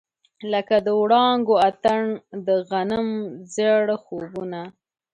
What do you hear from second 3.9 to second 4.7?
خوبونه